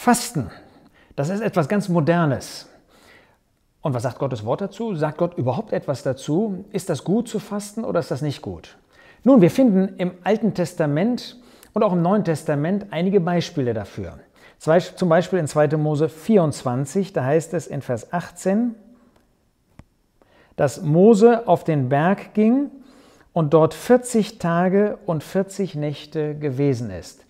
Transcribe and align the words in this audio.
Fasten, 0.00 0.50
das 1.14 1.28
ist 1.28 1.42
etwas 1.42 1.68
ganz 1.68 1.90
Modernes. 1.90 2.70
Und 3.82 3.92
was 3.92 4.04
sagt 4.04 4.18
Gottes 4.18 4.46
Wort 4.46 4.62
dazu? 4.62 4.94
Sagt 4.94 5.18
Gott 5.18 5.36
überhaupt 5.36 5.74
etwas 5.74 6.02
dazu? 6.02 6.64
Ist 6.72 6.88
das 6.88 7.04
gut 7.04 7.28
zu 7.28 7.38
fasten 7.38 7.84
oder 7.84 8.00
ist 8.00 8.10
das 8.10 8.22
nicht 8.22 8.40
gut? 8.40 8.78
Nun, 9.24 9.42
wir 9.42 9.50
finden 9.50 9.96
im 9.98 10.12
Alten 10.24 10.54
Testament 10.54 11.36
und 11.74 11.82
auch 11.82 11.92
im 11.92 12.00
Neuen 12.00 12.24
Testament 12.24 12.86
einige 12.92 13.20
Beispiele 13.20 13.74
dafür. 13.74 14.18
Zum 14.58 15.10
Beispiel 15.10 15.38
in 15.38 15.46
2. 15.46 15.76
Mose 15.76 16.08
24, 16.08 17.12
da 17.12 17.24
heißt 17.24 17.52
es 17.52 17.66
in 17.66 17.82
Vers 17.82 18.10
18, 18.10 18.74
dass 20.56 20.80
Mose 20.80 21.46
auf 21.46 21.62
den 21.62 21.90
Berg 21.90 22.32
ging 22.32 22.70
und 23.34 23.52
dort 23.52 23.74
40 23.74 24.38
Tage 24.38 24.98
und 25.04 25.22
40 25.22 25.74
Nächte 25.74 26.36
gewesen 26.36 26.88
ist. 26.88 27.26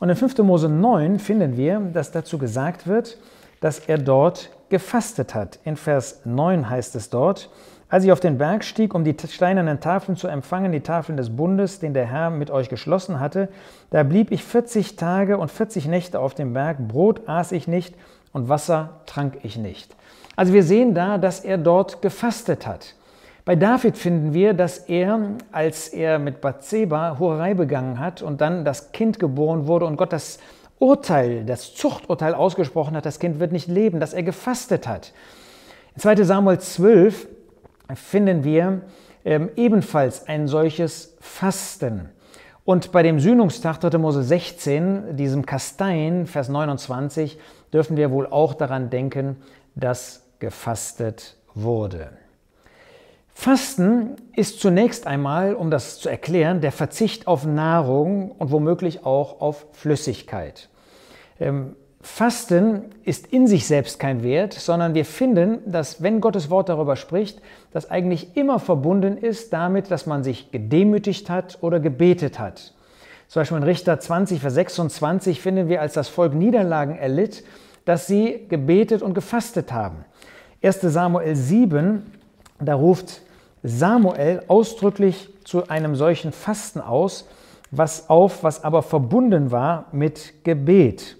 Und 0.00 0.08
in 0.08 0.16
5. 0.16 0.38
Mose 0.38 0.68
9 0.68 1.18
finden 1.18 1.56
wir, 1.56 1.78
dass 1.78 2.10
dazu 2.10 2.38
gesagt 2.38 2.86
wird, 2.86 3.18
dass 3.60 3.78
er 3.80 3.98
dort 3.98 4.50
gefastet 4.70 5.34
hat. 5.34 5.58
In 5.64 5.76
Vers 5.76 6.22
9 6.24 6.68
heißt 6.68 6.96
es 6.96 7.10
dort, 7.10 7.50
als 7.90 8.04
ich 8.04 8.12
auf 8.12 8.20
den 8.20 8.38
Berg 8.38 8.64
stieg, 8.64 8.94
um 8.94 9.04
die 9.04 9.14
steinernen 9.28 9.80
Tafeln 9.80 10.16
zu 10.16 10.26
empfangen, 10.26 10.72
die 10.72 10.80
Tafeln 10.80 11.16
des 11.16 11.36
Bundes, 11.36 11.80
den 11.80 11.92
der 11.92 12.06
Herr 12.06 12.30
mit 12.30 12.50
euch 12.50 12.68
geschlossen 12.68 13.20
hatte, 13.20 13.48
da 13.90 14.02
blieb 14.02 14.30
ich 14.30 14.42
40 14.42 14.96
Tage 14.96 15.36
und 15.36 15.50
40 15.50 15.86
Nächte 15.86 16.18
auf 16.18 16.34
dem 16.34 16.54
Berg, 16.54 16.78
Brot 16.88 17.28
aß 17.28 17.52
ich 17.52 17.68
nicht 17.68 17.94
und 18.32 18.48
Wasser 18.48 19.00
trank 19.06 19.38
ich 19.42 19.58
nicht. 19.58 19.94
Also 20.34 20.54
wir 20.54 20.62
sehen 20.62 20.94
da, 20.94 21.18
dass 21.18 21.40
er 21.40 21.58
dort 21.58 22.00
gefastet 22.00 22.66
hat. 22.66 22.94
Bei 23.44 23.56
David 23.56 23.96
finden 23.96 24.34
wir, 24.34 24.54
dass 24.54 24.78
er, 24.78 25.36
als 25.50 25.88
er 25.88 26.18
mit 26.18 26.40
Bathseba 26.40 27.18
Hurerei 27.18 27.54
begangen 27.54 27.98
hat 27.98 28.22
und 28.22 28.40
dann 28.40 28.64
das 28.64 28.92
Kind 28.92 29.18
geboren 29.18 29.66
wurde 29.66 29.86
und 29.86 29.96
Gott 29.96 30.12
das 30.12 30.38
Urteil, 30.78 31.44
das 31.44 31.74
Zuchturteil 31.74 32.34
ausgesprochen 32.34 32.96
hat, 32.96 33.06
das 33.06 33.18
Kind 33.18 33.40
wird 33.40 33.52
nicht 33.52 33.68
leben, 33.68 34.00
dass 34.00 34.14
er 34.14 34.22
gefastet 34.22 34.86
hat. 34.86 35.12
In 35.94 36.00
2 36.00 36.24
Samuel 36.24 36.58
12 36.58 37.28
finden 37.94 38.44
wir 38.44 38.82
ähm, 39.24 39.50
ebenfalls 39.56 40.26
ein 40.28 40.46
solches 40.46 41.16
Fasten. 41.20 42.08
Und 42.64 42.92
bei 42.92 43.02
dem 43.02 43.20
Sühnungstag 43.20 43.80
3. 43.80 43.98
Mose 43.98 44.22
16, 44.22 45.16
diesem 45.16 45.44
Kastein, 45.44 46.26
Vers 46.26 46.48
29, 46.48 47.38
dürfen 47.72 47.96
wir 47.96 48.10
wohl 48.10 48.26
auch 48.26 48.54
daran 48.54 48.90
denken, 48.90 49.36
dass 49.74 50.26
gefastet 50.38 51.36
wurde. 51.54 52.19
Fasten 53.40 54.16
ist 54.36 54.60
zunächst 54.60 55.06
einmal, 55.06 55.54
um 55.54 55.70
das 55.70 55.98
zu 55.98 56.10
erklären, 56.10 56.60
der 56.60 56.72
Verzicht 56.72 57.26
auf 57.26 57.46
Nahrung 57.46 58.32
und 58.32 58.50
womöglich 58.50 59.06
auch 59.06 59.40
auf 59.40 59.64
Flüssigkeit. 59.72 60.68
Ähm, 61.40 61.74
Fasten 62.02 62.90
ist 63.02 63.28
in 63.28 63.46
sich 63.46 63.66
selbst 63.66 63.98
kein 63.98 64.22
Wert, 64.22 64.52
sondern 64.52 64.92
wir 64.92 65.06
finden, 65.06 65.60
dass 65.64 66.02
wenn 66.02 66.20
Gottes 66.20 66.50
Wort 66.50 66.68
darüber 66.68 66.96
spricht, 66.96 67.40
das 67.72 67.90
eigentlich 67.90 68.36
immer 68.36 68.58
verbunden 68.58 69.16
ist 69.16 69.54
damit, 69.54 69.90
dass 69.90 70.04
man 70.04 70.22
sich 70.22 70.50
gedemütigt 70.50 71.30
hat 71.30 71.56
oder 71.62 71.80
gebetet 71.80 72.38
hat. 72.38 72.74
Zum 73.26 73.40
Beispiel 73.40 73.56
in 73.56 73.62
Richter 73.62 73.98
20, 73.98 74.38
Vers 74.38 74.52
26 74.52 75.40
finden 75.40 75.66
wir, 75.66 75.80
als 75.80 75.94
das 75.94 76.08
Volk 76.08 76.34
Niederlagen 76.34 76.94
erlitt, 76.94 77.42
dass 77.86 78.06
sie 78.06 78.44
gebetet 78.50 79.00
und 79.00 79.14
gefastet 79.14 79.72
haben. 79.72 80.04
1 80.62 80.82
Samuel 80.82 81.34
7, 81.34 82.02
da 82.58 82.74
ruft 82.74 83.22
Samuel 83.62 84.42
ausdrücklich 84.48 85.28
zu 85.44 85.68
einem 85.68 85.94
solchen 85.94 86.32
Fasten 86.32 86.80
aus, 86.80 87.28
was 87.70 88.08
auf, 88.08 88.42
was 88.42 88.64
aber 88.64 88.82
verbunden 88.82 89.50
war 89.50 89.86
mit 89.92 90.44
Gebet. 90.44 91.16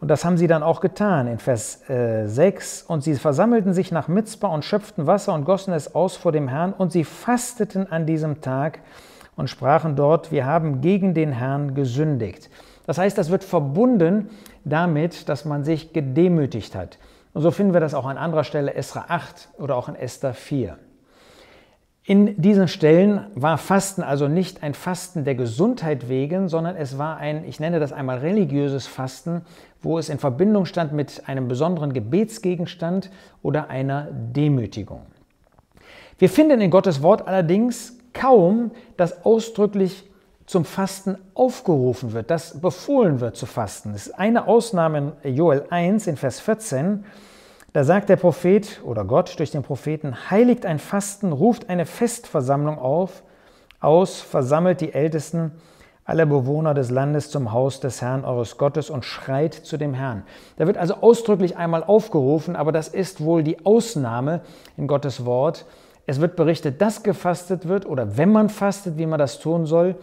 Und 0.00 0.08
das 0.08 0.24
haben 0.24 0.36
sie 0.36 0.48
dann 0.48 0.64
auch 0.64 0.80
getan 0.80 1.28
in 1.28 1.38
Vers 1.38 1.88
äh, 1.88 2.26
6. 2.26 2.82
Und 2.82 3.04
sie 3.04 3.14
versammelten 3.14 3.72
sich 3.72 3.92
nach 3.92 4.08
Mitzbah 4.08 4.48
und 4.48 4.64
schöpften 4.64 5.06
Wasser 5.06 5.32
und 5.32 5.44
gossen 5.44 5.72
es 5.72 5.94
aus 5.94 6.16
vor 6.16 6.32
dem 6.32 6.48
Herrn. 6.48 6.72
Und 6.72 6.90
sie 6.90 7.04
fasteten 7.04 7.86
an 7.90 8.04
diesem 8.04 8.40
Tag 8.40 8.80
und 9.36 9.48
sprachen 9.48 9.94
dort, 9.94 10.32
wir 10.32 10.44
haben 10.44 10.80
gegen 10.80 11.14
den 11.14 11.30
Herrn 11.30 11.74
gesündigt. 11.74 12.50
Das 12.84 12.98
heißt, 12.98 13.16
das 13.16 13.30
wird 13.30 13.44
verbunden 13.44 14.28
damit, 14.64 15.28
dass 15.28 15.44
man 15.44 15.62
sich 15.62 15.92
gedemütigt 15.92 16.74
hat. 16.74 16.98
Und 17.32 17.42
so 17.42 17.52
finden 17.52 17.72
wir 17.72 17.80
das 17.80 17.94
auch 17.94 18.06
an 18.06 18.18
anderer 18.18 18.44
Stelle, 18.44 18.74
Esra 18.74 19.04
8 19.06 19.50
oder 19.58 19.76
auch 19.76 19.88
in 19.88 19.94
Esther 19.94 20.34
4. 20.34 20.78
In 22.04 22.40
diesen 22.40 22.66
Stellen 22.66 23.26
war 23.36 23.58
Fasten 23.58 24.02
also 24.02 24.26
nicht 24.26 24.64
ein 24.64 24.74
Fasten 24.74 25.24
der 25.24 25.36
Gesundheit 25.36 26.08
wegen, 26.08 26.48
sondern 26.48 26.74
es 26.74 26.98
war 26.98 27.18
ein, 27.18 27.44
ich 27.44 27.60
nenne 27.60 27.78
das 27.78 27.92
einmal 27.92 28.18
religiöses 28.18 28.88
Fasten, 28.88 29.42
wo 29.80 29.98
es 29.98 30.08
in 30.08 30.18
Verbindung 30.18 30.66
stand 30.66 30.92
mit 30.92 31.28
einem 31.28 31.46
besonderen 31.46 31.92
Gebetsgegenstand 31.92 33.10
oder 33.40 33.70
einer 33.70 34.08
Demütigung. 34.10 35.02
Wir 36.18 36.28
finden 36.28 36.60
in 36.60 36.72
Gottes 36.72 37.02
Wort 37.02 37.28
allerdings 37.28 37.96
kaum, 38.12 38.72
dass 38.96 39.24
ausdrücklich 39.24 40.10
zum 40.46 40.64
Fasten 40.64 41.16
aufgerufen 41.34 42.12
wird, 42.14 42.30
dass 42.30 42.60
befohlen 42.60 43.20
wird 43.20 43.36
zu 43.36 43.46
fasten. 43.46 43.94
Es 43.94 44.08
ist 44.08 44.18
eine 44.18 44.48
Ausnahme 44.48 45.12
in 45.22 45.36
Joel 45.36 45.66
1 45.70 46.08
in 46.08 46.16
Vers 46.16 46.40
14, 46.40 47.04
da 47.72 47.84
sagt 47.84 48.08
der 48.08 48.16
Prophet 48.16 48.80
oder 48.84 49.04
Gott 49.04 49.38
durch 49.38 49.50
den 49.50 49.62
Propheten, 49.62 50.30
heiligt 50.30 50.66
ein 50.66 50.78
Fasten, 50.78 51.32
ruft 51.32 51.70
eine 51.70 51.86
Festversammlung 51.86 52.78
auf, 52.78 53.22
aus, 53.80 54.20
versammelt 54.20 54.80
die 54.80 54.92
Ältesten 54.92 55.52
aller 56.04 56.26
Bewohner 56.26 56.74
des 56.74 56.90
Landes 56.90 57.30
zum 57.30 57.52
Haus 57.52 57.80
des 57.80 58.02
Herrn 58.02 58.24
eures 58.24 58.58
Gottes 58.58 58.90
und 58.90 59.04
schreit 59.04 59.54
zu 59.54 59.76
dem 59.76 59.94
Herrn. 59.94 60.24
Da 60.56 60.66
wird 60.66 60.76
also 60.76 60.96
ausdrücklich 60.96 61.56
einmal 61.56 61.84
aufgerufen, 61.84 62.56
aber 62.56 62.72
das 62.72 62.88
ist 62.88 63.22
wohl 63.24 63.42
die 63.42 63.64
Ausnahme 63.64 64.40
in 64.76 64.86
Gottes 64.86 65.24
Wort. 65.24 65.64
Es 66.04 66.20
wird 66.20 66.36
berichtet, 66.36 66.80
dass 66.82 67.02
gefastet 67.02 67.68
wird 67.68 67.86
oder 67.86 68.16
wenn 68.16 68.32
man 68.32 68.48
fastet, 68.48 68.98
wie 68.98 69.06
man 69.06 69.18
das 69.18 69.38
tun 69.38 69.64
soll, 69.64 69.94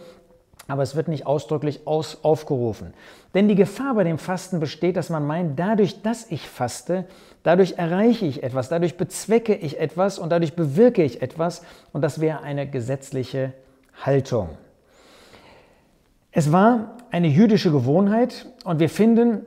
aber 0.68 0.82
es 0.82 0.94
wird 0.94 1.08
nicht 1.08 1.26
ausdrücklich 1.26 1.86
aus, 1.86 2.18
aufgerufen. 2.22 2.94
Denn 3.34 3.48
die 3.48 3.54
Gefahr 3.54 3.94
bei 3.94 4.04
dem 4.04 4.18
Fasten 4.18 4.60
besteht, 4.60 4.96
dass 4.96 5.10
man 5.10 5.26
meint, 5.26 5.58
dadurch, 5.58 6.02
dass 6.02 6.30
ich 6.30 6.48
faste, 6.48 7.06
dadurch 7.42 7.74
erreiche 7.78 8.26
ich 8.26 8.42
etwas, 8.42 8.68
dadurch 8.68 8.96
bezwecke 8.96 9.54
ich 9.54 9.78
etwas 9.80 10.18
und 10.18 10.30
dadurch 10.30 10.54
bewirke 10.54 11.02
ich 11.02 11.22
etwas 11.22 11.62
und 11.92 12.02
das 12.02 12.20
wäre 12.20 12.42
eine 12.42 12.68
gesetzliche 12.68 13.52
Haltung. 14.04 14.50
Es 16.32 16.52
war 16.52 16.96
eine 17.10 17.28
jüdische 17.28 17.72
Gewohnheit 17.72 18.46
und 18.64 18.78
wir 18.78 18.88
finden, 18.88 19.44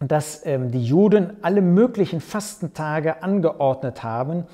dass 0.00 0.46
ähm, 0.46 0.70
die 0.70 0.82
Juden 0.82 1.36
alle 1.42 1.60
möglichen 1.60 2.20
Fastentage 2.20 3.22
angeordnet 3.22 4.02
haben, 4.02 4.44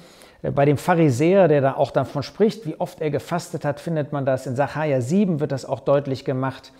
bei 0.42 0.64
dem 0.64 0.76
Pharisäer, 0.76 1.48
der 1.48 1.60
da 1.60 1.74
auch 1.74 1.90
davon 1.90 2.22
spricht, 2.22 2.66
wie 2.66 2.78
oft 2.78 3.00
er 3.00 3.10
gefastet 3.10 3.64
hat, 3.64 3.80
findet 3.80 4.12
man 4.12 4.24
das. 4.24 4.46
In 4.46 4.56
Sacharja 4.56 5.00
7 5.00 5.40
wird 5.40 5.52
das 5.52 5.64
auch 5.64 5.80
deutlich 5.80 6.24
gemacht. 6.24 6.72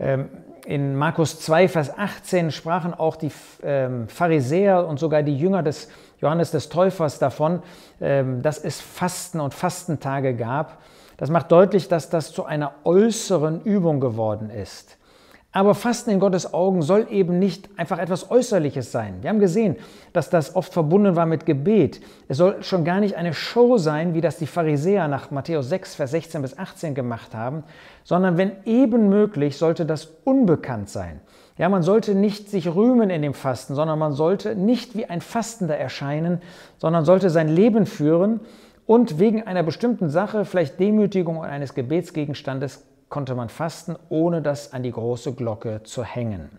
Ähm, 0.00 0.28
in 0.64 0.96
Markus 0.96 1.40
2, 1.40 1.68
Vers 1.68 1.96
18 1.96 2.50
sprachen 2.50 2.94
auch 2.94 3.16
die 3.16 3.32
ähm, 3.62 4.08
Pharisäer 4.08 4.86
und 4.86 4.98
sogar 4.98 5.22
die 5.22 5.36
Jünger 5.36 5.62
des 5.62 5.88
Johannes 6.20 6.50
des 6.50 6.68
Täufers 6.68 7.18
davon, 7.18 7.62
ähm, 8.00 8.42
dass 8.42 8.58
es 8.58 8.80
Fasten 8.80 9.40
und 9.40 9.54
Fastentage 9.54 10.34
gab. 10.34 10.78
Das 11.16 11.30
macht 11.30 11.50
deutlich, 11.50 11.88
dass 11.88 12.10
das 12.10 12.32
zu 12.32 12.44
einer 12.44 12.72
äußeren 12.84 13.62
Übung 13.62 13.98
geworden 13.98 14.50
ist. 14.50 14.98
Aber 15.50 15.74
Fasten 15.74 16.10
in 16.10 16.20
Gottes 16.20 16.52
Augen 16.52 16.82
soll 16.82 17.06
eben 17.10 17.38
nicht 17.38 17.70
einfach 17.78 17.98
etwas 17.98 18.30
Äußerliches 18.30 18.92
sein. 18.92 19.22
Wir 19.22 19.30
haben 19.30 19.38
gesehen, 19.38 19.76
dass 20.12 20.28
das 20.28 20.54
oft 20.54 20.74
verbunden 20.74 21.16
war 21.16 21.24
mit 21.24 21.46
Gebet. 21.46 22.02
Es 22.28 22.36
soll 22.36 22.62
schon 22.62 22.84
gar 22.84 23.00
nicht 23.00 23.14
eine 23.16 23.32
Show 23.32 23.78
sein, 23.78 24.12
wie 24.12 24.20
das 24.20 24.36
die 24.36 24.46
Pharisäer 24.46 25.08
nach 25.08 25.30
Matthäus 25.30 25.70
6, 25.70 25.94
Vers 25.94 26.10
16 26.10 26.42
bis 26.42 26.58
18 26.58 26.94
gemacht 26.94 27.34
haben, 27.34 27.64
sondern 28.04 28.36
wenn 28.36 28.52
eben 28.66 29.08
möglich, 29.08 29.56
sollte 29.56 29.86
das 29.86 30.12
unbekannt 30.24 30.90
sein. 30.90 31.20
Ja, 31.56 31.70
man 31.70 31.82
sollte 31.82 32.14
nicht 32.14 32.50
sich 32.50 32.68
rühmen 32.68 33.08
in 33.08 33.22
dem 33.22 33.34
Fasten, 33.34 33.74
sondern 33.74 33.98
man 33.98 34.12
sollte 34.12 34.54
nicht 34.54 34.96
wie 34.96 35.06
ein 35.06 35.22
Fastender 35.22 35.78
erscheinen, 35.78 36.42
sondern 36.76 37.06
sollte 37.06 37.30
sein 37.30 37.48
Leben 37.48 37.86
führen 37.86 38.40
und 38.86 39.18
wegen 39.18 39.46
einer 39.46 39.62
bestimmten 39.62 40.10
Sache, 40.10 40.44
vielleicht 40.44 40.78
Demütigung 40.78 41.42
eines 41.42 41.74
Gebetsgegenstandes, 41.74 42.84
konnte 43.08 43.34
man 43.34 43.48
fasten, 43.48 43.96
ohne 44.08 44.42
das 44.42 44.72
an 44.72 44.82
die 44.82 44.92
große 44.92 45.34
Glocke 45.34 45.82
zu 45.84 46.04
hängen. 46.04 46.50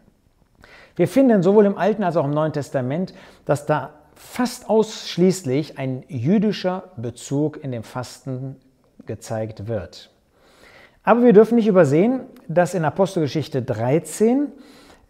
Wir 0.96 1.08
finden 1.08 1.44
sowohl 1.44 1.66
im 1.66 1.78
Alten 1.78 2.04
als 2.04 2.18
auch 2.18 2.26
im 2.26 2.32
Neuen 2.32 2.54
Testament, 2.54 3.14
dass 3.46 3.66
da 3.66 3.92
fast 4.16 4.70
ausschließlich 4.70 5.78
ein 5.78 6.04
jüdischer 6.10 6.92
Bezug 6.98 7.64
in 7.64 7.72
dem 7.72 7.84
Fasten 7.84 8.58
gezeigt 9.06 9.68
wird. 9.68 10.12
Aber 11.04 11.24
wir 11.24 11.34
dürfen 11.34 11.56
nicht 11.56 11.68
übersehen, 11.68 12.22
dass 12.48 12.74
in 12.74 12.84
Apostelgeschichte 12.84 13.62
13 13.62 14.52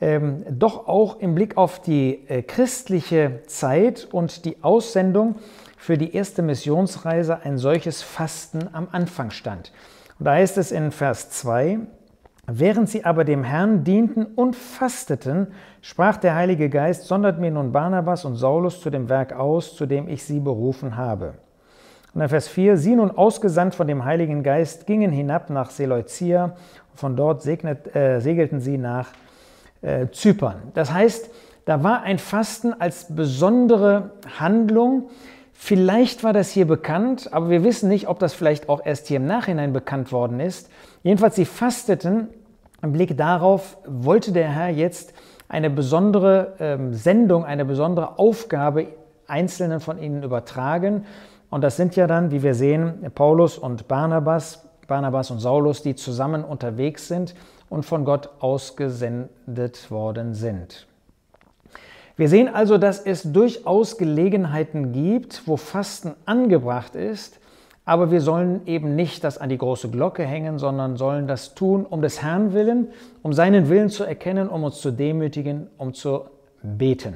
ähm, 0.02 0.46
doch 0.50 0.88
auch 0.88 1.20
im 1.20 1.36
Blick 1.36 1.58
auf 1.58 1.82
die 1.82 2.24
äh, 2.28 2.44
christliche 2.44 3.42
Zeit 3.48 4.08
und 4.12 4.46
die 4.46 4.64
Aussendung 4.64 5.36
für 5.76 5.98
die 5.98 6.14
erste 6.14 6.42
Missionsreise 6.42 7.40
ein 7.44 7.58
solches 7.58 8.02
Fasten 8.02 8.70
am 8.72 8.88
Anfang 8.92 9.32
stand. 9.32 9.72
Und 10.20 10.26
da 10.26 10.34
heißt 10.34 10.58
es 10.58 10.72
in 10.72 10.92
Vers 10.92 11.30
2, 11.32 11.80
Während 12.52 12.90
sie 12.90 13.06
aber 13.06 13.26
dem 13.26 13.44
Herrn 13.44 13.84
dienten 13.84 14.26
und 14.26 14.56
fasteten, 14.56 15.48
sprach 15.82 16.18
der 16.18 16.34
Heilige 16.34 16.70
Geist, 16.70 17.04
sondert 17.04 17.40
mir 17.40 17.52
nun 17.52 17.72
Barnabas 17.72 18.26
und 18.26 18.38
Saulus 18.38 18.82
zu 18.82 18.90
dem 18.90 19.08
Werk 19.08 19.34
aus, 19.34 19.76
zu 19.76 19.86
dem 19.86 20.08
ich 20.08 20.24
sie 20.24 20.40
berufen 20.40 20.98
habe. 20.98 21.36
Und 22.16 22.22
in 22.22 22.30
Vers 22.30 22.48
4, 22.48 22.78
sie 22.78 22.96
nun 22.96 23.12
ausgesandt 23.12 23.76
von 23.76 23.88
dem 23.88 24.04
Heiligen 24.04 24.42
Geist, 24.42 24.88
gingen 24.88 25.12
hinab 25.12 25.52
nach 25.52 25.70
Seleucia, 25.70 26.56
von 26.96 27.16
dort 27.16 27.44
segnet, 27.44 27.96
äh, 27.96 28.20
segelten 28.20 28.60
sie 28.60 28.80
nach 28.80 29.10
äh, 29.82 30.08
Zypern. 30.12 30.56
Das 30.74 30.92
heißt, 30.92 31.30
da 31.66 31.84
war 31.84 32.02
ein 32.02 32.18
Fasten 32.18 32.74
als 32.74 33.16
besondere 33.16 34.12
Handlung. 34.40 35.12
Vielleicht 35.62 36.24
war 36.24 36.32
das 36.32 36.52
hier 36.52 36.66
bekannt, 36.66 37.34
aber 37.34 37.50
wir 37.50 37.66
wissen 37.66 37.90
nicht, 37.90 38.08
ob 38.08 38.18
das 38.18 38.34
vielleicht 38.34 38.70
auch 38.70 38.84
erst 38.84 39.08
hier 39.08 39.18
im 39.18 39.26
Nachhinein 39.26 39.74
bekannt 39.74 40.14
worden 40.14 40.40
ist. 40.40 40.70
Jedenfalls, 41.04 41.36
sie 41.36 41.44
fasteten. 41.44 42.30
Im 42.82 42.94
Blick 42.94 43.18
darauf 43.18 43.78
wollte 43.86 44.32
der 44.32 44.50
Herr 44.50 44.70
jetzt 44.70 45.14
eine 45.50 45.70
besondere 45.70 46.56
ähm, 46.62 46.94
Sendung, 46.94 47.44
eine 47.44 47.66
besondere 47.66 48.18
Aufgabe 48.18 48.88
Einzelnen 49.28 49.82
von 49.82 50.02
ihnen 50.02 50.24
übertragen. 50.24 51.06
Und 51.50 51.62
das 51.62 51.76
sind 51.76 51.98
ja 51.98 52.08
dann, 52.08 52.32
wie 52.32 52.42
wir 52.42 52.56
sehen, 52.56 53.12
Paulus 53.14 53.58
und 53.58 53.90
Barnabas, 53.90 54.66
Barnabas 54.88 55.30
und 55.30 55.40
Saulus, 55.40 55.84
die 55.84 55.94
zusammen 55.94 56.46
unterwegs 56.46 57.10
sind 57.10 57.36
und 57.70 57.84
von 57.84 58.06
Gott 58.06 58.30
ausgesendet 58.40 59.92
worden 59.92 60.34
sind. 60.34 60.88
Wir 62.20 62.28
sehen 62.28 62.54
also, 62.54 62.78
dass 62.78 63.00
es 63.00 63.24
durchaus 63.24 63.98
Gelegenheiten 63.98 64.92
gibt, 64.92 65.44
wo 65.46 65.56
Fasten 65.56 66.16
angebracht 66.26 66.94
ist, 66.94 67.40
aber 67.86 68.12
wir 68.12 68.20
sollen 68.20 68.60
eben 68.66 68.98
nicht 68.98 69.24
das 69.24 69.38
an 69.38 69.48
die 69.48 69.58
große 69.58 69.90
Glocke 69.90 70.26
hängen, 70.26 70.60
sondern 70.60 70.98
sollen 70.98 71.28
das 71.28 71.56
tun 71.56 71.86
um 71.86 72.02
des 72.02 72.22
Herrn 72.22 72.52
willen, 72.52 72.90
um 73.22 73.32
seinen 73.32 73.70
Willen 73.70 73.88
zu 73.88 74.04
erkennen, 74.04 74.50
um 74.50 74.66
uns 74.66 74.82
zu 74.82 74.92
demütigen, 74.92 75.68
um 75.78 75.94
zu 75.94 76.26
beten. 76.62 77.16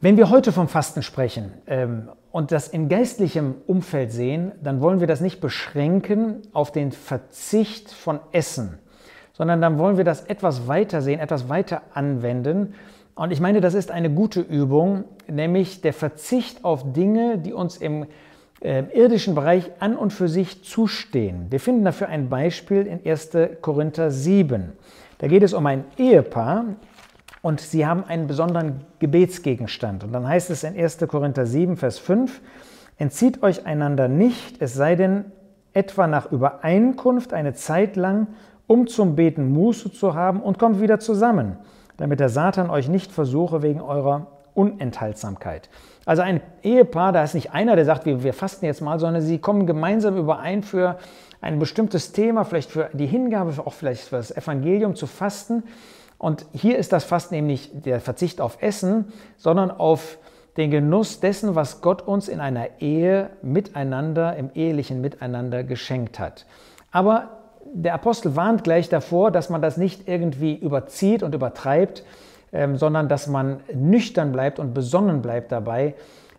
Wenn 0.00 0.16
wir 0.16 0.30
heute 0.30 0.52
vom 0.52 0.68
Fasten 0.68 1.02
sprechen 1.02 1.50
ähm, 1.66 2.10
und 2.30 2.52
das 2.52 2.68
in 2.68 2.88
geistlichem 2.88 3.56
Umfeld 3.66 4.12
sehen, 4.12 4.52
dann 4.62 4.80
wollen 4.80 5.00
wir 5.00 5.08
das 5.08 5.20
nicht 5.20 5.40
beschränken 5.40 6.42
auf 6.52 6.70
den 6.70 6.92
Verzicht 6.92 7.90
von 7.90 8.20
Essen, 8.30 8.78
sondern 9.32 9.60
dann 9.60 9.78
wollen 9.78 9.96
wir 9.96 10.04
das 10.04 10.22
etwas 10.26 10.68
weiter 10.68 11.02
sehen, 11.02 11.18
etwas 11.18 11.48
weiter 11.48 11.82
anwenden. 11.92 12.74
Und 13.16 13.32
ich 13.32 13.40
meine, 13.40 13.60
das 13.60 13.74
ist 13.74 13.90
eine 13.90 14.10
gute 14.10 14.40
Übung, 14.40 15.04
nämlich 15.26 15.80
der 15.80 15.92
Verzicht 15.92 16.64
auf 16.64 16.92
Dinge, 16.92 17.38
die 17.38 17.52
uns 17.52 17.78
im 17.78 18.06
äh, 18.60 18.84
irdischen 18.94 19.34
Bereich 19.34 19.70
an 19.80 19.96
und 19.96 20.12
für 20.12 20.28
sich 20.28 20.62
zustehen. 20.62 21.46
Wir 21.50 21.58
finden 21.58 21.84
dafür 21.84 22.08
ein 22.08 22.28
Beispiel 22.28 22.86
in 22.86 23.04
1. 23.04 23.30
Korinther 23.60 24.12
7. 24.12 24.72
Da 25.18 25.26
geht 25.26 25.42
es 25.42 25.52
um 25.52 25.66
ein 25.66 25.84
Ehepaar, 25.96 26.66
und 27.46 27.60
sie 27.60 27.86
haben 27.86 28.02
einen 28.02 28.26
besonderen 28.26 28.80
Gebetsgegenstand. 28.98 30.02
Und 30.02 30.12
dann 30.12 30.26
heißt 30.26 30.50
es 30.50 30.64
in 30.64 30.76
1. 30.76 30.98
Korinther 31.06 31.46
7, 31.46 31.76
Vers 31.76 32.00
5, 32.00 32.40
entzieht 32.98 33.40
euch 33.44 33.66
einander 33.66 34.08
nicht, 34.08 34.60
es 34.60 34.74
sei 34.74 34.96
denn 34.96 35.26
etwa 35.72 36.08
nach 36.08 36.32
Übereinkunft 36.32 37.32
eine 37.32 37.54
Zeit 37.54 37.94
lang, 37.94 38.26
um 38.66 38.88
zum 38.88 39.14
Beten 39.14 39.52
Muße 39.52 39.92
zu 39.92 40.14
haben 40.16 40.40
und 40.40 40.58
kommt 40.58 40.80
wieder 40.80 40.98
zusammen, 40.98 41.56
damit 41.96 42.20
der 42.20 42.28
Satan 42.28 42.70
euch 42.70 42.88
nicht 42.88 43.12
versuche 43.12 43.62
wegen 43.62 43.80
eurer 43.80 44.26
Unenthaltsamkeit. 44.54 45.68
Also 46.06 46.22
ein 46.22 46.40
Ehepaar, 46.62 47.12
da 47.12 47.22
ist 47.22 47.34
nicht 47.34 47.52
einer, 47.52 47.76
der 47.76 47.84
sagt, 47.84 48.06
wir, 48.06 48.22
wir 48.22 48.32
fasten 48.32 48.64
jetzt 48.64 48.80
mal, 48.80 48.98
sondern 48.98 49.22
sie 49.22 49.38
kommen 49.38 49.66
gemeinsam 49.66 50.16
überein 50.16 50.62
für 50.62 50.98
ein 51.40 51.58
bestimmtes 51.58 52.12
Thema, 52.12 52.44
vielleicht 52.44 52.70
für 52.70 52.90
die 52.92 53.06
Hingabe, 53.06 53.52
auch 53.64 53.72
vielleicht 53.72 54.02
für 54.02 54.16
das 54.16 54.34
Evangelium 54.34 54.96
zu 54.96 55.06
fasten. 55.06 55.64
Und 56.18 56.46
hier 56.52 56.78
ist 56.78 56.92
das 56.92 57.04
Fasten 57.04 57.46
nicht 57.46 57.84
der 57.84 58.00
Verzicht 58.00 58.40
auf 58.40 58.62
Essen, 58.62 59.12
sondern 59.36 59.70
auf 59.70 60.18
den 60.56 60.70
Genuss 60.70 61.20
dessen, 61.20 61.54
was 61.54 61.82
Gott 61.82 62.00
uns 62.02 62.28
in 62.28 62.40
einer 62.40 62.80
Ehe 62.80 63.30
miteinander, 63.42 64.36
im 64.36 64.50
ehelichen 64.54 65.02
Miteinander 65.02 65.64
geschenkt 65.64 66.18
hat. 66.18 66.46
Aber 66.90 67.35
der 67.74 67.94
Apostel 67.94 68.36
warnt 68.36 68.64
gleich 68.64 68.88
davor, 68.88 69.30
dass 69.30 69.50
man 69.50 69.62
das 69.62 69.76
nicht 69.76 70.08
irgendwie 70.08 70.54
überzieht 70.54 71.22
und 71.22 71.34
übertreibt, 71.34 72.04
ähm, 72.52 72.76
sondern 72.76 73.08
dass 73.08 73.26
man 73.26 73.60
nüchtern 73.74 74.32
bleibt 74.32 74.58
und 74.58 74.74
besonnen 74.74 75.22
bleibt 75.22 75.52
dabei, 75.52 75.94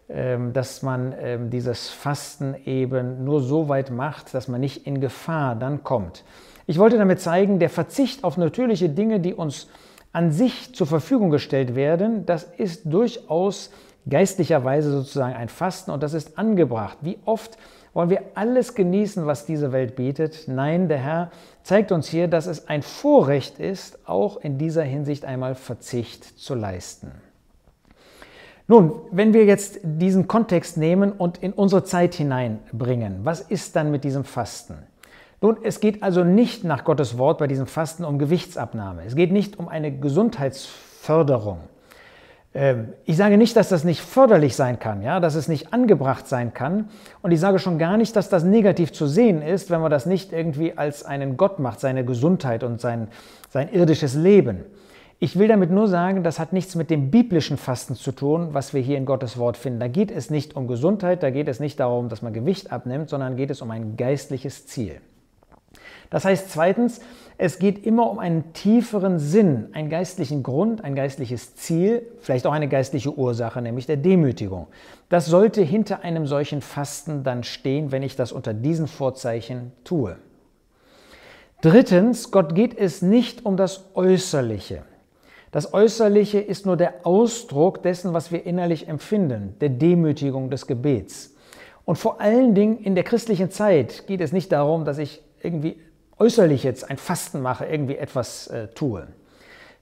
ähm, 0.10 0.54
dass 0.54 0.82
man 0.82 1.14
ähm, 1.20 1.50
dieses 1.50 1.90
Fasten 1.90 2.56
eben 2.66 3.24
nur 3.24 3.42
so 3.42 3.68
weit 3.70 3.92
macht, 3.92 4.34
dass 4.34 4.48
man 4.48 4.62
nicht 4.62 4.88
in 4.88 5.02
Gefahr 5.02 5.56
dann 5.56 5.84
kommt. 5.84 6.24
Ich 6.66 6.80
wollte 6.80 6.98
damit 6.98 7.20
zeigen, 7.20 7.60
der 7.60 7.70
Verzicht 7.70 8.24
auf 8.24 8.38
natürliche 8.38 8.90
Dinge, 8.90 9.20
die 9.20 9.34
uns 9.34 9.68
an 10.14 10.32
sich 10.32 10.74
zur 10.74 10.88
Verfügung 10.88 11.30
gestellt 11.30 11.76
werden, 11.76 12.26
das 12.26 12.44
ist 12.44 12.82
durchaus 12.86 13.72
geistlicherweise 14.10 14.92
sozusagen 14.92 15.36
ein 15.36 15.50
Fasten 15.50 15.92
und 15.92 16.04
das 16.04 16.14
ist 16.14 16.38
angebracht. 16.38 16.98
Wie 17.02 17.18
oft 17.26 17.58
wollen 17.94 18.10
wir 18.10 18.22
alles 18.36 18.76
genießen, 18.76 19.26
was 19.26 19.46
diese 19.46 19.72
Welt 19.72 19.96
bietet? 19.96 20.48
Nein, 20.48 20.88
der 20.88 21.00
Herr 21.00 21.32
zeigt 21.64 21.92
uns 21.92 22.08
hier, 22.08 22.28
dass 22.28 22.46
es 22.46 22.68
ein 22.68 22.84
Vorrecht 22.84 23.60
ist, 23.60 24.08
auch 24.08 24.38
in 24.38 24.58
dieser 24.58 24.84
Hinsicht 24.84 25.26
einmal 25.26 25.56
Verzicht 25.56 26.40
zu 26.40 26.54
leisten. 26.54 27.12
Nun, 28.68 28.92
wenn 29.12 29.34
wir 29.34 29.46
jetzt 29.46 29.80
diesen 29.84 30.28
Kontext 30.28 30.78
nehmen 30.78 31.14
und 31.14 31.38
in 31.38 31.54
unsere 31.54 31.86
Zeit 31.86 32.14
hineinbringen, 32.16 33.22
was 33.24 33.40
ist 33.40 33.76
dann 33.76 33.92
mit 33.92 34.04
diesem 34.04 34.26
Fasten? 34.26 34.76
Nun, 35.40 35.58
es 35.64 35.80
geht 35.80 36.04
also 36.04 36.24
nicht 36.24 36.64
nach 36.64 36.84
Gottes 36.84 37.18
Wort 37.18 37.38
bei 37.38 37.48
diesem 37.48 37.68
Fasten 37.68 38.04
um 38.04 38.20
Gewichtsabnahme. 38.20 39.06
Es 39.06 39.16
geht 39.16 39.32
nicht 39.32 39.58
um 39.58 39.70
eine 39.70 39.98
Gesundheitsförderung. 39.98 41.60
Ähm, 42.58 42.94
ich 43.06 43.18
sage 43.18 43.38
nicht, 43.38 43.56
dass 43.56 43.70
das 43.70 43.84
nicht 43.84 44.02
förderlich 44.02 44.56
sein 44.56 44.80
kann, 44.80 45.04
ja, 45.04 45.20
dass 45.20 45.36
es 45.36 45.48
nicht 45.48 45.74
angebracht 45.74 46.28
sein 46.28 46.56
kann. 46.56 46.90
Und 47.22 47.32
ich 47.32 47.40
sage 47.40 47.60
schon 47.60 47.78
gar 47.78 47.98
nicht, 47.98 48.16
dass 48.16 48.30
das 48.30 48.44
negativ 48.44 48.92
zu 48.92 49.06
sehen 49.06 49.44
ist, 49.44 49.70
wenn 49.70 49.80
man 49.80 49.92
das 49.92 50.08
nicht 50.08 50.34
irgendwie 50.34 50.76
als 50.76 51.06
einen 51.06 51.38
Gott 51.38 51.60
macht, 51.60 51.80
seine 51.80 52.04
Gesundheit 52.04 52.64
und 52.64 52.82
sein, 52.82 53.10
sein 53.52 53.72
irdisches 53.72 54.16
Leben. 54.16 54.66
Ich 55.20 55.38
will 55.38 55.48
damit 55.48 55.70
nur 55.70 55.88
sagen, 55.88 56.24
das 56.24 56.40
hat 56.40 56.52
nichts 56.52 56.74
mit 56.74 56.90
dem 56.90 57.12
biblischen 57.12 57.58
Fasten 57.58 57.94
zu 57.94 58.12
tun, 58.12 58.50
was 58.54 58.74
wir 58.74 58.82
hier 58.82 58.98
in 58.98 59.06
Gottes 59.06 59.38
Wort 59.38 59.58
finden. 59.58 59.80
Da 59.80 59.88
geht 59.88 60.10
es 60.10 60.32
nicht 60.32 60.56
um 60.56 60.68
Gesundheit, 60.68 61.22
da 61.22 61.30
geht 61.30 61.48
es 61.48 61.60
nicht 61.60 61.80
darum, 61.80 62.10
dass 62.10 62.24
man 62.24 62.34
Gewicht 62.34 62.72
abnimmt, 62.72 63.10
sondern 63.10 63.36
geht 63.36 63.52
es 63.52 63.62
um 63.62 63.70
ein 63.70 63.98
geistliches 63.98 64.66
Ziel. 64.66 65.00
Das 66.10 66.26
heißt 66.26 66.52
zweitens, 66.52 67.02
es 67.40 67.60
geht 67.60 67.86
immer 67.86 68.10
um 68.10 68.18
einen 68.18 68.54
tieferen 68.54 69.20
Sinn, 69.20 69.70
einen 69.74 69.90
geistlichen 69.90 70.42
Grund, 70.42 70.84
ein 70.84 70.96
geistliches 70.96 71.56
Ziel, 71.56 72.08
vielleicht 72.20 72.48
auch 72.48 72.52
eine 72.52 72.68
geistliche 72.68 73.16
Ursache, 73.16 73.62
nämlich 73.62 73.86
der 73.86 73.98
Demütigung. 73.98 74.68
Das 75.10 75.28
sollte 75.28 75.62
hinter 75.62 76.02
einem 76.02 76.26
solchen 76.26 76.62
Fasten 76.62 77.24
dann 77.24 77.44
stehen, 77.44 77.92
wenn 77.92 78.02
ich 78.02 78.16
das 78.16 78.32
unter 78.32 78.56
diesen 78.56 78.88
Vorzeichen 78.88 79.72
tue. 79.84 80.18
Drittens, 81.62 82.32
Gott 82.32 82.56
geht 82.56 82.76
es 82.78 83.04
nicht 83.04 83.46
um 83.46 83.56
das 83.56 83.86
Äußerliche. 83.94 84.84
Das 85.52 85.74
Äußerliche 85.74 86.40
ist 86.40 86.66
nur 86.66 86.76
der 86.76 87.06
Ausdruck 87.06 87.84
dessen, 87.84 88.14
was 88.14 88.32
wir 88.32 88.46
innerlich 88.46 88.88
empfinden, 88.88 89.56
der 89.62 89.70
Demütigung 89.70 90.50
des 90.50 90.66
Gebets. 90.66 91.36
Und 91.86 91.98
vor 91.98 92.20
allen 92.20 92.54
Dingen 92.54 92.80
in 92.80 92.96
der 92.96 93.04
christlichen 93.04 93.52
Zeit 93.52 94.08
geht 94.08 94.22
es 94.22 94.32
nicht 94.32 94.52
darum, 94.52 94.86
dass 94.86 94.98
ich 94.98 95.22
irgendwie 95.42 95.78
äußerlich 96.20 96.64
jetzt 96.64 96.90
ein 96.90 96.98
Fasten 96.98 97.42
mache, 97.42 97.66
irgendwie 97.66 97.98
etwas 97.98 98.48
äh, 98.48 98.68
tue. 98.70 99.08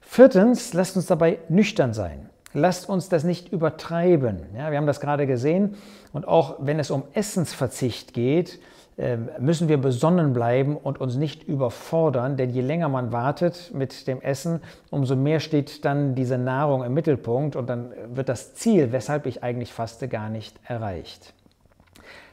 Viertens, 0.00 0.72
lasst 0.72 0.96
uns 0.96 1.06
dabei 1.06 1.38
nüchtern 1.48 1.92
sein. 1.92 2.30
Lasst 2.52 2.88
uns 2.88 3.08
das 3.08 3.24
nicht 3.24 3.52
übertreiben. 3.52 4.46
Ja, 4.56 4.70
wir 4.70 4.78
haben 4.78 4.86
das 4.86 5.00
gerade 5.00 5.26
gesehen. 5.26 5.76
Und 6.12 6.26
auch 6.26 6.56
wenn 6.60 6.78
es 6.78 6.90
um 6.90 7.02
Essensverzicht 7.12 8.14
geht, 8.14 8.60
äh, 8.96 9.18
müssen 9.38 9.68
wir 9.68 9.76
besonnen 9.76 10.32
bleiben 10.32 10.74
und 10.76 10.98
uns 10.98 11.16
nicht 11.16 11.44
überfordern, 11.44 12.38
denn 12.38 12.48
je 12.48 12.62
länger 12.62 12.88
man 12.88 13.12
wartet 13.12 13.72
mit 13.74 14.06
dem 14.06 14.22
Essen, 14.22 14.60
umso 14.90 15.16
mehr 15.16 15.40
steht 15.40 15.84
dann 15.84 16.14
diese 16.14 16.38
Nahrung 16.38 16.82
im 16.82 16.94
Mittelpunkt 16.94 17.56
und 17.56 17.68
dann 17.68 17.92
wird 18.14 18.30
das 18.30 18.54
Ziel, 18.54 18.92
weshalb 18.92 19.26
ich 19.26 19.42
eigentlich 19.42 19.74
faste, 19.74 20.08
gar 20.08 20.30
nicht 20.30 20.58
erreicht. 20.64 21.34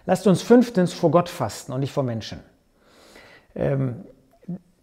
Lasst 0.06 0.26
uns 0.26 0.42
fünftens 0.42 0.94
vor 0.94 1.12
Gott 1.12 1.28
fasten 1.28 1.74
und 1.74 1.82
nicht 1.82 1.92
vor 1.92 2.04
Menschen. 2.04 2.40
Ähm, 3.56 4.04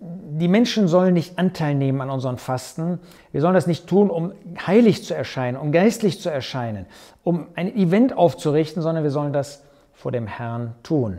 die 0.00 0.48
Menschen 0.48 0.88
sollen 0.88 1.12
nicht 1.12 1.38
Anteil 1.38 1.74
nehmen 1.74 2.00
an 2.00 2.08
unseren 2.08 2.38
Fasten. 2.38 3.00
Wir 3.32 3.42
sollen 3.42 3.54
das 3.54 3.66
nicht 3.66 3.86
tun, 3.86 4.08
um 4.08 4.32
heilig 4.66 5.04
zu 5.04 5.14
erscheinen, 5.14 5.58
um 5.58 5.72
geistlich 5.72 6.20
zu 6.20 6.30
erscheinen, 6.30 6.86
um 7.22 7.48
ein 7.54 7.74
Event 7.76 8.16
aufzurichten, 8.16 8.82
sondern 8.82 9.04
wir 9.04 9.10
sollen 9.10 9.34
das 9.34 9.62
vor 9.92 10.10
dem 10.10 10.26
Herrn 10.26 10.74
tun. 10.82 11.18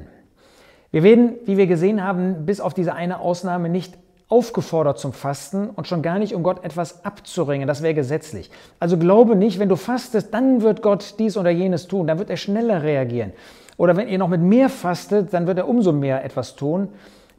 Wir 0.89 1.03
werden, 1.03 1.35
wie 1.45 1.57
wir 1.57 1.67
gesehen 1.67 2.03
haben, 2.03 2.45
bis 2.45 2.59
auf 2.59 2.73
diese 2.73 2.93
eine 2.93 3.19
Ausnahme 3.19 3.69
nicht 3.69 3.97
aufgefordert 4.27 4.97
zum 4.97 5.13
Fasten 5.13 5.69
und 5.69 5.87
schon 5.87 6.01
gar 6.01 6.17
nicht, 6.17 6.33
um 6.33 6.41
Gott 6.41 6.63
etwas 6.63 7.05
abzuringen. 7.05 7.67
Das 7.67 7.83
wäre 7.83 7.93
gesetzlich. 7.93 8.49
Also 8.79 8.97
glaube 8.97 9.35
nicht, 9.35 9.59
wenn 9.59 9.69
du 9.69 9.75
fastest, 9.75 10.33
dann 10.33 10.61
wird 10.61 10.81
Gott 10.81 11.15
dies 11.19 11.37
oder 11.37 11.49
jenes 11.49 11.87
tun. 11.87 12.07
Dann 12.07 12.17
wird 12.17 12.29
er 12.29 12.37
schneller 12.37 12.81
reagieren. 12.81 13.33
Oder 13.77 13.95
wenn 13.97 14.07
ihr 14.07 14.17
noch 14.17 14.29
mit 14.29 14.41
mehr 14.41 14.69
fastet, 14.69 15.33
dann 15.33 15.47
wird 15.47 15.57
er 15.57 15.67
umso 15.67 15.91
mehr 15.91 16.23
etwas 16.23 16.55
tun. 16.55 16.89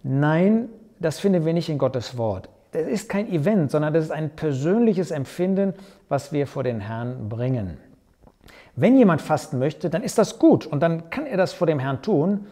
Nein, 0.03 0.69
das 0.99 1.21
finden 1.21 1.45
wir 1.45 1.53
nicht 1.53 1.69
in 1.69 1.79
Gottes 1.79 2.17
Wort. 2.17 2.49
Das 2.73 2.87
ist 2.87 3.09
kein 3.09 3.31
Event, 3.31 3.71
sondern 3.71 3.93
das 3.93 4.05
ist 4.05 4.11
ein 4.11 4.31
persönliches 4.31 5.11
Empfinden, 5.11 5.75
was 6.09 6.33
wir 6.33 6.47
vor 6.47 6.63
den 6.63 6.81
Herrn 6.81 7.29
bringen. 7.29 7.79
Wenn 8.75 8.97
jemand 8.97 9.21
fasten 9.21 9.59
möchte, 9.59 9.91
dann 9.91 10.03
ist 10.03 10.19
das 10.19 10.39
gut 10.39 10.67
und 10.67 10.81
dann 10.81 11.11
kann 11.11 11.27
er 11.27 11.37
das 11.37 11.53
vor 11.53 11.67
dem 11.67 11.79
Herrn 11.79 12.01
tun, 12.01 12.47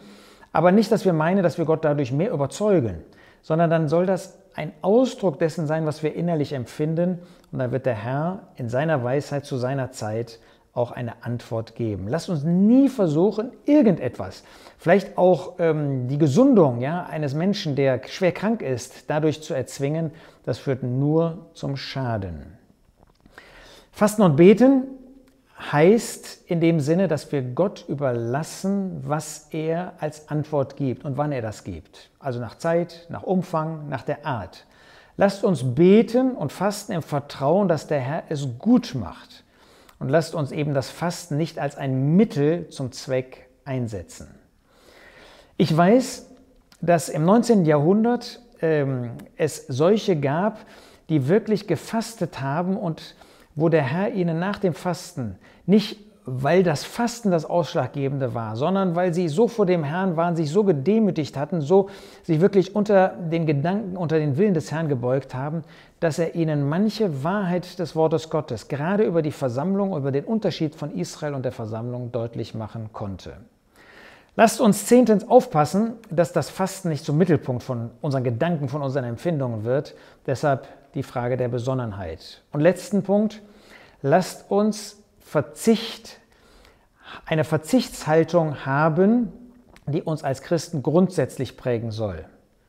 aber 0.53 0.71
nicht, 0.71 0.91
dass 0.91 1.05
wir 1.05 1.13
meinen, 1.13 1.41
dass 1.41 1.57
wir 1.57 1.65
Gott 1.65 1.83
dadurch 1.83 2.11
mehr 2.11 2.31
überzeugen, 2.31 3.01
sondern 3.41 3.69
dann 3.69 3.87
soll 3.87 4.05
das 4.05 4.37
ein 4.53 4.73
Ausdruck 4.81 5.39
dessen 5.39 5.65
sein, 5.65 5.85
was 5.85 6.03
wir 6.03 6.13
innerlich 6.13 6.53
empfinden 6.53 7.19
und 7.51 7.59
dann 7.59 7.71
wird 7.71 7.85
der 7.85 7.95
Herr 7.95 8.47
in 8.57 8.69
seiner 8.69 9.03
Weisheit 9.03 9.45
zu 9.45 9.57
seiner 9.57 9.91
Zeit 9.91 10.39
auch 10.73 10.91
eine 10.91 11.23
Antwort 11.23 11.75
geben. 11.75 12.07
Lasst 12.07 12.29
uns 12.29 12.43
nie 12.43 12.87
versuchen, 12.87 13.51
irgendetwas, 13.65 14.43
vielleicht 14.77 15.17
auch 15.17 15.55
ähm, 15.59 16.07
die 16.07 16.17
Gesundung 16.17 16.79
ja, 16.79 17.05
eines 17.05 17.33
Menschen, 17.33 17.75
der 17.75 18.01
schwer 18.07 18.31
krank 18.31 18.61
ist, 18.61 19.09
dadurch 19.09 19.43
zu 19.43 19.53
erzwingen. 19.53 20.11
Das 20.45 20.59
führt 20.59 20.83
nur 20.83 21.49
zum 21.53 21.75
Schaden. 21.75 22.57
Fasten 23.91 24.21
und 24.21 24.37
beten 24.37 24.87
heißt 25.71 26.45
in 26.47 26.59
dem 26.61 26.79
Sinne, 26.79 27.07
dass 27.07 27.31
wir 27.31 27.41
Gott 27.41 27.85
überlassen, 27.87 29.01
was 29.05 29.49
er 29.51 29.93
als 29.99 30.29
Antwort 30.29 30.75
gibt 30.75 31.05
und 31.05 31.17
wann 31.17 31.31
er 31.31 31.41
das 31.41 31.63
gibt. 31.63 32.09
Also 32.17 32.39
nach 32.39 32.57
Zeit, 32.57 33.05
nach 33.09 33.23
Umfang, 33.23 33.87
nach 33.89 34.01
der 34.03 34.25
Art. 34.25 34.65
Lasst 35.17 35.43
uns 35.43 35.75
beten 35.75 36.31
und 36.31 36.51
fasten 36.51 36.93
im 36.93 37.03
Vertrauen, 37.03 37.67
dass 37.67 37.85
der 37.85 37.99
Herr 37.99 38.23
es 38.29 38.47
gut 38.57 38.95
macht. 38.95 39.43
Und 40.01 40.09
lasst 40.09 40.33
uns 40.33 40.51
eben 40.51 40.73
das 40.73 40.89
Fasten 40.89 41.37
nicht 41.37 41.59
als 41.59 41.77
ein 41.77 42.15
Mittel 42.15 42.67
zum 42.69 42.91
Zweck 42.91 43.47
einsetzen. 43.65 44.33
Ich 45.57 45.77
weiß, 45.77 46.27
dass 46.81 47.07
im 47.07 47.23
19. 47.23 47.65
Jahrhundert 47.65 48.41
ähm, 48.63 49.11
es 49.37 49.67
solche 49.67 50.19
gab, 50.19 50.65
die 51.09 51.27
wirklich 51.27 51.67
gefastet 51.67 52.41
haben 52.41 52.77
und 52.77 53.15
wo 53.53 53.69
der 53.69 53.83
Herr 53.83 54.11
ihnen 54.11 54.39
nach 54.39 54.57
dem 54.57 54.73
Fasten 54.73 55.37
nicht 55.67 55.99
weil 56.33 56.63
das 56.63 56.83
Fasten 56.83 57.29
das 57.29 57.45
Ausschlaggebende 57.45 58.33
war, 58.33 58.55
sondern 58.55 58.95
weil 58.95 59.13
sie 59.13 59.27
so 59.27 59.47
vor 59.47 59.65
dem 59.65 59.83
Herrn 59.83 60.15
waren, 60.15 60.35
sich 60.35 60.49
so 60.49 60.63
gedemütigt 60.63 61.35
hatten, 61.35 61.61
so 61.61 61.89
sich 62.23 62.39
wirklich 62.39 62.73
unter 62.75 63.09
den 63.09 63.45
Gedanken, 63.45 63.97
unter 63.97 64.17
den 64.17 64.37
Willen 64.37 64.53
des 64.53 64.71
Herrn 64.71 64.87
gebeugt 64.87 65.35
haben, 65.35 65.63
dass 65.99 66.19
er 66.19 66.35
ihnen 66.35 66.69
manche 66.69 67.23
Wahrheit 67.23 67.79
des 67.79 67.95
Wortes 67.95 68.29
Gottes, 68.29 68.69
gerade 68.69 69.03
über 69.03 69.21
die 69.21 69.31
Versammlung, 69.31 69.95
über 69.97 70.11
den 70.11 70.23
Unterschied 70.23 70.73
von 70.73 70.91
Israel 70.95 71.33
und 71.33 71.43
der 71.43 71.51
Versammlung 71.51 72.11
deutlich 72.11 72.55
machen 72.55 72.89
konnte. 72.93 73.33
Lasst 74.37 74.61
uns 74.61 74.85
zehntens 74.85 75.27
aufpassen, 75.27 75.95
dass 76.09 76.31
das 76.31 76.49
Fasten 76.49 76.87
nicht 76.87 77.03
zum 77.03 77.17
Mittelpunkt 77.17 77.63
von 77.63 77.91
unseren 77.99 78.23
Gedanken, 78.23 78.69
von 78.69 78.81
unseren 78.81 79.03
Empfindungen 79.03 79.65
wird. 79.65 79.93
Deshalb 80.25 80.69
die 80.93 81.03
Frage 81.03 81.35
der 81.35 81.49
Besonnenheit. 81.49 82.41
Und 82.53 82.61
letzten 82.61 83.03
Punkt, 83.03 83.41
lasst 84.01 84.49
uns 84.49 84.97
Verzicht, 85.19 86.20
eine 87.25 87.43
Verzichtshaltung 87.43 88.65
haben, 88.65 89.31
die 89.87 90.01
uns 90.01 90.23
als 90.23 90.41
Christen 90.41 90.83
grundsätzlich 90.83 91.57
prägen 91.57 91.91
soll. 91.91 92.25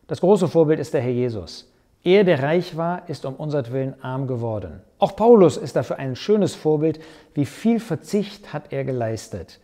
Das 0.06 0.20
große 0.20 0.48
Vorbild 0.48 0.80
ist 0.80 0.94
der 0.94 1.00
Herr 1.00 1.10
Jesus. 1.10 1.72
Er, 2.04 2.24
der 2.24 2.42
reich 2.42 2.76
war, 2.76 3.08
ist 3.08 3.24
um 3.24 3.36
unsertwillen 3.36 3.94
arm 4.02 4.26
geworden. 4.26 4.80
Auch 4.98 5.14
Paulus 5.14 5.56
ist 5.56 5.76
dafür 5.76 5.98
ein 5.98 6.16
schönes 6.16 6.54
Vorbild, 6.54 7.00
wie 7.34 7.46
viel 7.46 7.78
Verzicht 7.78 8.52
hat 8.52 8.72
er 8.72 8.84
geleistet. 8.84 9.60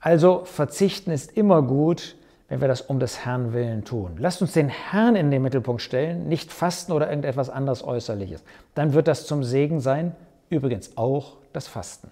Also 0.00 0.42
verzichten 0.44 1.12
ist 1.12 1.36
immer 1.36 1.62
gut, 1.62 2.16
wenn 2.48 2.60
wir 2.60 2.68
das 2.68 2.82
um 2.82 2.98
des 2.98 3.24
Herrn 3.24 3.52
willen 3.54 3.84
tun. 3.84 4.16
Lasst 4.18 4.42
uns 4.42 4.52
den 4.52 4.68
Herrn 4.68 5.14
in 5.14 5.30
den 5.30 5.40
Mittelpunkt 5.40 5.80
stellen, 5.80 6.28
nicht 6.28 6.52
fasten 6.52 6.92
oder 6.92 7.08
irgendetwas 7.08 7.48
anderes 7.48 7.84
Äußerliches. 7.84 8.42
Dann 8.74 8.92
wird 8.92 9.06
das 9.06 9.26
zum 9.26 9.44
Segen 9.44 9.80
sein, 9.80 10.14
übrigens 10.50 10.96
auch 10.96 11.36
das 11.52 11.68
Fasten. 11.68 12.10